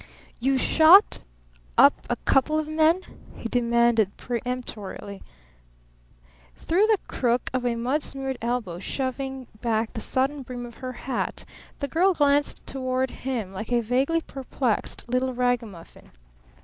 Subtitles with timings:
[0.39, 1.19] "You 'shot
[1.77, 3.01] up' a couple of men?"
[3.35, 5.21] he demanded peremptorily.
[6.55, 10.93] Through the crook of a mud smeared elbow shoving back the sodden brim of her
[10.93, 11.45] hat,
[11.77, 16.09] the girl glanced toward him like a vaguely perplexed little ragamuffin.